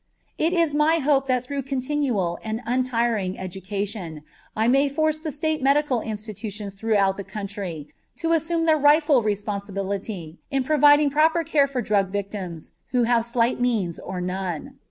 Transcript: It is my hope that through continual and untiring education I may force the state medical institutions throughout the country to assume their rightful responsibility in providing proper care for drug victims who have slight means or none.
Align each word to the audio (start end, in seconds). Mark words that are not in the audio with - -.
It 0.39 0.51
is 0.53 0.73
my 0.73 0.95
hope 0.95 1.27
that 1.27 1.45
through 1.45 1.61
continual 1.61 2.39
and 2.43 2.59
untiring 2.65 3.37
education 3.37 4.23
I 4.57 4.67
may 4.67 4.89
force 4.89 5.19
the 5.19 5.29
state 5.31 5.61
medical 5.61 6.01
institutions 6.01 6.73
throughout 6.73 7.17
the 7.17 7.23
country 7.23 7.87
to 8.15 8.31
assume 8.31 8.65
their 8.65 8.79
rightful 8.79 9.21
responsibility 9.21 10.39
in 10.49 10.63
providing 10.63 11.11
proper 11.11 11.43
care 11.43 11.67
for 11.67 11.83
drug 11.83 12.09
victims 12.09 12.71
who 12.89 13.03
have 13.03 13.25
slight 13.25 13.59
means 13.59 13.99
or 13.99 14.19
none. 14.21 14.79